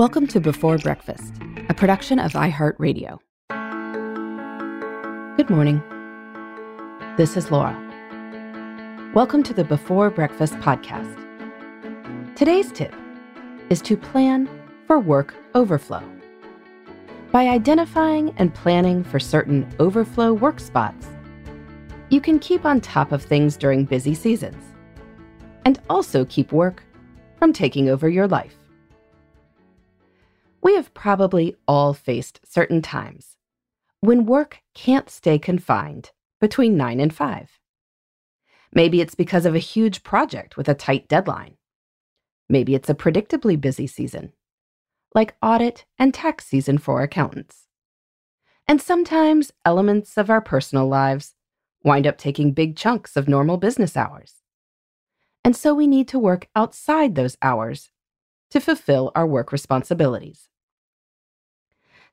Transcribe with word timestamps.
Welcome 0.00 0.26
to 0.28 0.40
Before 0.40 0.78
Breakfast, 0.78 1.34
a 1.68 1.74
production 1.74 2.18
of 2.18 2.32
iHeartRadio. 2.32 3.18
Good 5.36 5.50
morning. 5.50 5.82
This 7.18 7.36
is 7.36 7.50
Laura. 7.50 7.76
Welcome 9.14 9.42
to 9.42 9.52
the 9.52 9.62
Before 9.62 10.08
Breakfast 10.08 10.54
podcast. 10.54 11.14
Today's 12.34 12.72
tip 12.72 12.94
is 13.68 13.82
to 13.82 13.94
plan 13.94 14.48
for 14.86 14.98
work 14.98 15.34
overflow. 15.54 16.02
By 17.30 17.48
identifying 17.48 18.32
and 18.38 18.54
planning 18.54 19.04
for 19.04 19.20
certain 19.20 19.70
overflow 19.78 20.32
work 20.32 20.60
spots, 20.60 21.08
you 22.08 22.22
can 22.22 22.38
keep 22.38 22.64
on 22.64 22.80
top 22.80 23.12
of 23.12 23.22
things 23.22 23.54
during 23.54 23.84
busy 23.84 24.14
seasons 24.14 24.64
and 25.66 25.78
also 25.90 26.24
keep 26.24 26.52
work 26.52 26.82
from 27.38 27.52
taking 27.52 27.90
over 27.90 28.08
your 28.08 28.26
life. 28.26 28.59
We 30.62 30.74
have 30.74 30.92
probably 30.92 31.56
all 31.66 31.94
faced 31.94 32.40
certain 32.44 32.82
times 32.82 33.36
when 34.00 34.26
work 34.26 34.60
can't 34.74 35.08
stay 35.08 35.38
confined 35.38 36.10
between 36.40 36.76
9 36.76 37.00
and 37.00 37.14
5. 37.14 37.58
Maybe 38.72 39.00
it's 39.00 39.14
because 39.14 39.46
of 39.46 39.54
a 39.54 39.58
huge 39.58 40.02
project 40.02 40.56
with 40.56 40.68
a 40.68 40.74
tight 40.74 41.08
deadline. 41.08 41.56
Maybe 42.48 42.74
it's 42.74 42.90
a 42.90 42.94
predictably 42.94 43.60
busy 43.60 43.86
season, 43.86 44.32
like 45.14 45.34
audit 45.42 45.86
and 45.98 46.12
tax 46.12 46.46
season 46.46 46.78
for 46.78 47.02
accountants. 47.02 47.66
And 48.68 48.80
sometimes 48.80 49.52
elements 49.64 50.16
of 50.16 50.30
our 50.30 50.40
personal 50.40 50.86
lives 50.86 51.34
wind 51.82 52.06
up 52.06 52.18
taking 52.18 52.52
big 52.52 52.76
chunks 52.76 53.16
of 53.16 53.28
normal 53.28 53.56
business 53.56 53.96
hours. 53.96 54.34
And 55.42 55.56
so 55.56 55.74
we 55.74 55.86
need 55.86 56.06
to 56.08 56.18
work 56.18 56.48
outside 56.54 57.14
those 57.14 57.36
hours 57.40 57.90
to 58.50 58.60
fulfill 58.60 59.10
our 59.14 59.26
work 59.26 59.52
responsibilities. 59.52 60.49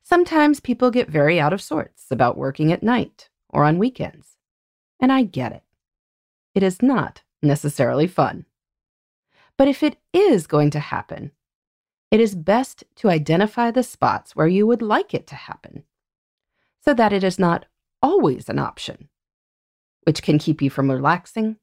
Sometimes 0.08 0.58
people 0.58 0.90
get 0.90 1.10
very 1.10 1.38
out 1.38 1.52
of 1.52 1.60
sorts 1.60 2.06
about 2.10 2.38
working 2.38 2.72
at 2.72 2.82
night 2.82 3.28
or 3.50 3.64
on 3.64 3.76
weekends, 3.76 4.38
and 4.98 5.12
I 5.12 5.22
get 5.22 5.52
it. 5.52 5.64
It 6.54 6.62
is 6.62 6.80
not 6.80 7.20
necessarily 7.42 8.06
fun. 8.06 8.46
But 9.58 9.68
if 9.68 9.82
it 9.82 9.98
is 10.14 10.46
going 10.46 10.70
to 10.70 10.80
happen, 10.80 11.32
it 12.10 12.20
is 12.20 12.34
best 12.34 12.84
to 12.96 13.10
identify 13.10 13.70
the 13.70 13.82
spots 13.82 14.34
where 14.34 14.46
you 14.46 14.66
would 14.66 14.80
like 14.80 15.12
it 15.12 15.26
to 15.26 15.34
happen 15.34 15.84
so 16.82 16.94
that 16.94 17.12
it 17.12 17.22
is 17.22 17.38
not 17.38 17.66
always 18.00 18.48
an 18.48 18.58
option, 18.58 19.10
which 20.04 20.22
can 20.22 20.38
keep 20.38 20.62
you 20.62 20.70
from 20.70 20.90
relaxing 20.90 21.56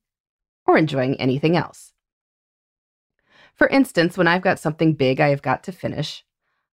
or 0.67 0.77
enjoying 0.77 1.19
anything 1.19 1.57
else. 1.57 1.93
For 3.55 3.67
instance, 3.69 4.19
when 4.19 4.27
I've 4.27 4.43
got 4.43 4.59
something 4.59 4.93
big 4.93 5.19
I 5.19 5.30
have 5.30 5.41
got 5.41 5.63
to 5.63 5.71
finish, 5.71 6.23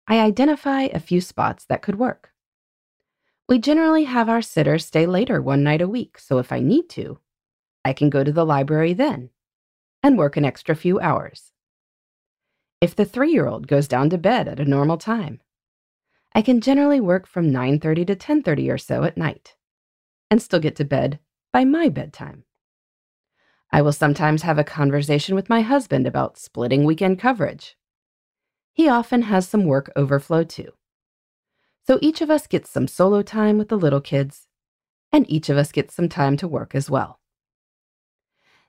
I 0.08 0.18
identify 0.20 0.82
a 0.82 1.00
few 1.00 1.20
spots 1.20 1.64
that 1.66 1.82
could 1.82 1.98
work. 1.98 2.32
We 3.48 3.58
generally 3.58 4.04
have 4.04 4.28
our 4.28 4.42
sitter 4.42 4.78
stay 4.78 5.06
later 5.06 5.40
one 5.40 5.62
night 5.62 5.80
a 5.80 5.88
week, 5.88 6.18
so 6.18 6.38
if 6.38 6.52
I 6.52 6.60
need 6.60 6.88
to, 6.90 7.18
I 7.84 7.92
can 7.92 8.10
go 8.10 8.24
to 8.24 8.32
the 8.32 8.46
library 8.46 8.94
then 8.94 9.30
and 10.02 10.18
work 10.18 10.36
an 10.36 10.44
extra 10.44 10.74
few 10.74 10.98
hours. 11.00 11.52
If 12.80 12.96
the 12.96 13.06
3-year-old 13.06 13.68
goes 13.68 13.86
down 13.86 14.10
to 14.10 14.18
bed 14.18 14.48
at 14.48 14.58
a 14.58 14.64
normal 14.64 14.98
time, 14.98 15.40
I 16.34 16.42
can 16.42 16.60
generally 16.60 17.00
work 17.00 17.26
from 17.26 17.52
9:30 17.52 18.06
to 18.06 18.16
10:30 18.16 18.72
or 18.72 18.78
so 18.78 19.04
at 19.04 19.16
night 19.16 19.54
and 20.30 20.40
still 20.40 20.60
get 20.60 20.76
to 20.76 20.84
bed 20.84 21.20
by 21.52 21.64
my 21.64 21.88
bedtime. 21.88 22.44
I 23.70 23.82
will 23.82 23.92
sometimes 23.92 24.42
have 24.42 24.58
a 24.58 24.64
conversation 24.64 25.34
with 25.34 25.48
my 25.48 25.60
husband 25.60 26.06
about 26.06 26.38
splitting 26.38 26.84
weekend 26.84 27.18
coverage 27.18 27.76
he 28.72 28.88
often 28.88 29.22
has 29.22 29.48
some 29.48 29.64
work 29.64 29.90
overflow 29.94 30.44
too. 30.44 30.72
So 31.86 31.98
each 32.00 32.20
of 32.20 32.30
us 32.30 32.46
gets 32.46 32.70
some 32.70 32.88
solo 32.88 33.22
time 33.22 33.58
with 33.58 33.68
the 33.68 33.78
little 33.78 34.00
kids, 34.00 34.46
and 35.12 35.30
each 35.30 35.48
of 35.48 35.56
us 35.56 35.72
gets 35.72 35.94
some 35.94 36.08
time 36.08 36.36
to 36.38 36.48
work 36.48 36.74
as 36.74 36.88
well. 36.88 37.20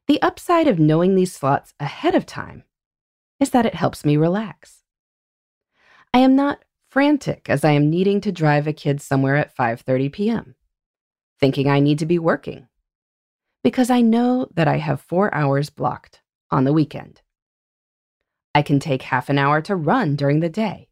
The 0.08 0.22
upside 0.22 0.68
of 0.68 0.80
knowing 0.80 1.16
these 1.16 1.34
slots 1.34 1.74
ahead 1.80 2.16
of 2.16 2.26
time 2.26 2.64
is 3.40 3.52
that 3.52 3.66
it 3.66 3.76
helps 3.76 4.04
me 4.04 4.18
relax. 4.18 4.84
I 6.14 6.20
am 6.20 6.36
not 6.36 6.64
frantic 6.90 7.50
as 7.50 7.64
I 7.64 7.72
am 7.72 7.90
needing 7.90 8.22
to 8.22 8.32
drive 8.32 8.68
a 8.68 8.74
kid 8.74 9.02
somewhere 9.02 9.36
at 9.36 9.56
5:30 9.56 10.12
p.m., 10.12 10.56
thinking 11.40 11.68
I 11.68 11.80
need 11.80 11.98
to 12.00 12.06
be 12.06 12.20
working, 12.20 12.68
because 13.64 13.90
I 13.90 14.02
know 14.02 14.48
that 14.54 14.68
I 14.68 14.78
have 14.78 15.02
4 15.02 15.34
hours 15.34 15.72
blocked 15.72 16.22
on 16.52 16.66
the 16.66 16.74
weekend. 16.74 17.23
I 18.56 18.62
can 18.62 18.80
take 18.80 19.04
half 19.04 19.30
an 19.30 19.38
hour 19.38 19.62
to 19.62 19.76
run 19.76 20.16
during 20.16 20.40
the 20.40 20.50
day, 20.50 20.90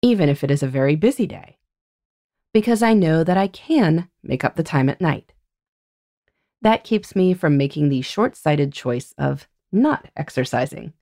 even 0.00 0.28
if 0.28 0.42
it 0.42 0.50
is 0.50 0.62
a 0.62 0.68
very 0.68 0.96
busy 0.96 1.26
day, 1.26 1.58
because 2.54 2.82
I 2.82 2.94
know 2.94 3.22
that 3.24 3.36
I 3.36 3.48
can 3.48 4.08
make 4.22 4.44
up 4.44 4.56
the 4.56 4.62
time 4.62 4.88
at 4.88 5.00
night. 5.00 5.34
That 6.62 6.84
keeps 6.84 7.14
me 7.14 7.34
from 7.34 7.56
making 7.56 7.88
the 7.88 8.02
short 8.02 8.36
sighted 8.36 8.72
choice 8.72 9.12
of 9.18 9.48
not 9.70 10.08
exercising, 10.16 10.94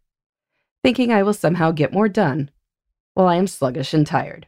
thinking 0.83 1.13
I 1.13 1.23
will 1.23 1.35
somehow 1.35 1.71
get 1.71 1.93
more 1.93 2.09
done 2.09 2.51
while 3.15 3.29
I 3.29 3.37
am 3.37 3.47
sluggish 3.47 3.95
and 3.95 4.07
tired. 4.07 4.47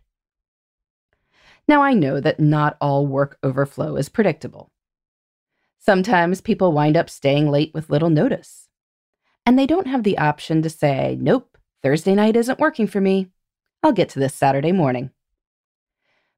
Now, 1.68 1.82
I 1.82 1.94
know 1.94 2.20
that 2.20 2.40
not 2.40 2.76
all 2.80 3.06
work 3.06 3.38
overflow 3.42 3.96
is 3.96 4.08
predictable. 4.08 4.72
Sometimes 5.78 6.40
people 6.40 6.72
wind 6.72 6.96
up 6.96 7.08
staying 7.08 7.50
late 7.50 7.72
with 7.74 7.90
little 7.90 8.10
notice 8.10 8.61
and 9.44 9.58
they 9.58 9.66
don't 9.66 9.86
have 9.86 10.02
the 10.02 10.18
option 10.18 10.62
to 10.62 10.70
say, 10.70 11.16
nope, 11.20 11.58
Thursday 11.82 12.14
night 12.14 12.36
isn't 12.36 12.60
working 12.60 12.86
for 12.86 13.00
me. 13.00 13.28
I'll 13.82 13.92
get 13.92 14.08
to 14.10 14.20
this 14.20 14.34
Saturday 14.34 14.72
morning. 14.72 15.10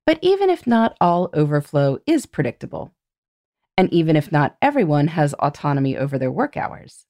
But 0.06 0.18
even 0.22 0.50
if 0.50 0.66
not 0.66 0.96
all 1.00 1.30
overflow 1.34 1.98
is 2.06 2.26
predictable, 2.26 2.92
and 3.76 3.92
even 3.92 4.16
if 4.16 4.30
not 4.30 4.56
everyone 4.62 5.08
has 5.08 5.34
autonomy 5.34 5.96
over 5.96 6.18
their 6.18 6.30
work 6.30 6.56
hours, 6.56 7.06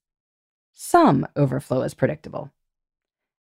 some 0.73 1.27
overflow 1.37 1.83
is 1.83 1.95
predictable. 1.95 2.51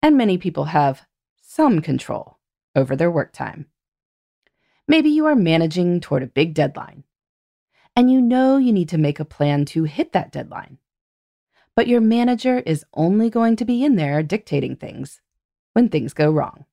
And 0.01 0.15
many 0.15 0.37
people 0.37 0.65
have 0.65 1.05
some 1.41 1.81
control 1.81 2.37
over 2.75 2.95
their 2.95 3.11
work 3.11 3.33
time. 3.33 3.65
Maybe 4.87 5.09
you 5.09 5.25
are 5.25 5.35
managing 5.35 5.99
toward 5.99 6.23
a 6.23 6.27
big 6.27 6.53
deadline, 6.53 7.03
and 7.95 8.09
you 8.09 8.21
know 8.21 8.57
you 8.57 8.71
need 8.71 8.89
to 8.89 8.97
make 8.97 9.19
a 9.19 9.25
plan 9.25 9.65
to 9.65 9.83
hit 9.83 10.13
that 10.13 10.31
deadline 10.31 10.77
but 11.77 11.87
your 11.87 12.01
manager 12.01 12.57
is 12.65 12.83
only 12.95 13.29
going 13.29 13.55
to 13.55 13.63
be 13.63 13.85
in 13.85 13.97
there 13.97 14.23
dictating 14.23 14.75
things 14.75 15.21
when 15.73 15.87
things 15.87 16.11
go 16.11 16.31
wrong. 16.31 16.65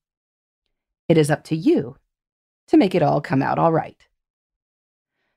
It 1.11 1.19
is 1.19 1.31
up 1.31 1.45
to 1.45 1.55
you 1.55 1.99
to 2.69 2.79
make 2.79 2.95
it 2.95 3.03
all 3.03 3.21
come 3.21 3.43
out 3.43 3.59
all 3.59 3.71
right. 3.71 3.99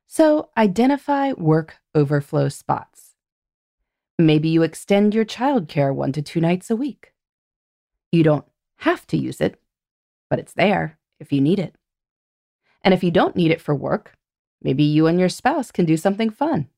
So 0.08 0.52
identify 0.56 1.34
work 1.34 1.80
overflow 1.94 2.48
spots. 2.48 3.16
Maybe 4.18 4.48
you 4.48 4.64
extend 4.64 5.14
your 5.14 5.26
childcare 5.26 5.94
one 5.94 6.14
to 6.14 6.22
two 6.22 6.40
nights 6.40 6.72
a 6.72 6.76
week. 6.78 7.12
You 8.10 8.24
don't 8.24 8.46
have 8.78 9.06
to 9.08 9.18
use 9.18 9.42
it, 9.42 9.60
but 10.30 10.40
it's 10.40 10.54
there 10.54 10.98
if 11.20 11.34
you 11.34 11.42
need 11.42 11.60
it. 11.60 11.76
And 12.84 12.94
if 12.94 13.04
you 13.04 13.12
don't 13.12 13.36
need 13.36 13.52
it 13.52 13.60
for 13.60 13.76
work, 13.76 14.14
maybe 14.62 14.84
you 14.84 15.08
and 15.08 15.20
your 15.20 15.28
spouse 15.28 15.74
can 15.74 15.84
do 15.84 15.98
something 15.98 16.30
fun. 16.30 16.70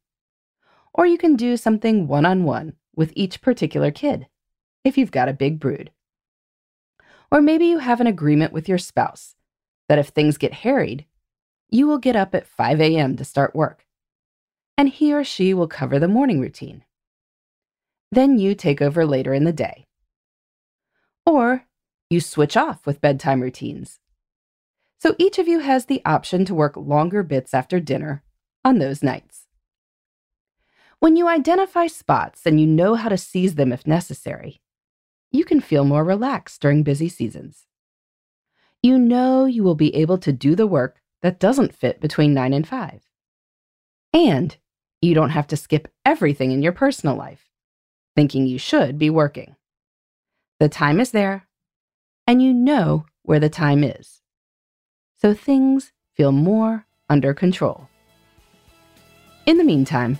Or 1.00 1.06
you 1.06 1.18
can 1.18 1.38
do 1.38 1.56
something 1.56 2.08
one 2.08 2.26
on 2.26 2.44
one 2.44 2.74
with 2.94 3.14
each 3.16 3.42
particular 3.42 3.90
kid, 3.90 4.28
if 4.84 4.98
you've 4.98 5.12
got 5.12 5.30
a 5.30 5.34
big 5.34 5.58
brood. 5.58 5.92
Or 7.32 7.42
maybe 7.42 7.68
you 7.68 7.78
have 7.78 8.02
an 8.02 8.08
agreement 8.08 8.52
with 8.52 8.68
your 8.68 8.78
spouse 8.78 9.36
that 9.88 9.98
if 9.98 10.10
things 10.10 10.38
get 10.38 10.56
harried, 10.56 11.06
you 11.70 11.88
will 11.88 12.00
get 12.00 12.18
up 12.18 12.36
at 12.36 12.46
5 12.46 12.82
a.m. 12.82 13.16
to 13.16 13.24
start 13.24 13.56
work, 13.56 13.86
and 14.78 14.90
he 14.90 15.14
or 15.14 15.24
she 15.24 15.54
will 15.54 15.70
cover 15.70 16.00
the 16.00 16.10
morning 16.10 16.42
routine. 16.42 16.84
Then 18.12 18.38
you 18.38 18.54
take 18.54 18.82
over 18.82 19.06
later 19.06 19.34
in 19.34 19.46
the 19.46 19.54
day. 19.54 19.86
Or 21.26 21.64
you 22.10 22.20
switch 22.20 22.58
off 22.58 22.86
with 22.86 23.00
bedtime 23.00 23.40
routines. 23.40 24.02
So 25.00 25.16
each 25.18 25.40
of 25.40 25.48
you 25.48 25.60
has 25.60 25.86
the 25.86 26.02
option 26.04 26.44
to 26.44 26.54
work 26.54 26.76
longer 26.76 27.24
bits 27.24 27.54
after 27.54 27.80
dinner 27.80 28.22
on 28.66 28.80
those 28.80 29.02
nights. 29.02 29.46
When 31.00 31.16
you 31.16 31.30
identify 31.30 31.88
spots 31.88 32.42
and 32.46 32.60
you 32.60 32.68
know 32.68 32.96
how 32.96 33.08
to 33.08 33.18
seize 33.18 33.56
them 33.56 33.72
if 33.72 33.88
necessary, 33.88 34.62
you 35.32 35.46
can 35.46 35.62
feel 35.62 35.86
more 35.86 36.04
relaxed 36.04 36.62
during 36.62 36.84
busy 36.84 37.08
seasons. 37.08 37.68
You 38.84 38.98
know 38.98 39.46
you 39.46 39.64
will 39.64 39.76
be 39.76 39.96
able 39.96 40.18
to 40.18 40.34
do 40.34 40.56
the 40.56 40.68
work 40.68 41.02
that 41.22 41.40
doesn't 41.40 41.76
fit 41.76 42.02
between 42.02 42.34
9 42.34 42.54
and 42.54 42.68
5. 42.68 43.02
And 44.14 44.58
you 45.02 45.14
don't 45.14 45.30
have 45.30 45.48
to 45.48 45.58
skip 45.58 45.88
everything 46.06 46.52
in 46.52 46.62
your 46.62 46.74
personal 46.74 47.16
life, 47.16 47.50
thinking 48.16 48.46
you 48.46 48.58
should 48.58 48.98
be 48.98 49.10
working. 49.10 49.56
The 50.60 50.68
time 50.68 51.00
is 51.00 51.12
there, 51.12 51.48
and 52.28 52.44
you 52.44 52.54
know 52.54 53.06
where 53.24 53.40
the 53.40 53.50
time 53.50 53.86
is. 53.86 54.22
So 55.16 55.34
things 55.34 55.94
feel 56.16 56.34
more 56.34 56.86
under 57.10 57.34
control. 57.34 57.88
In 59.46 59.58
the 59.58 59.64
meantime, 59.64 60.20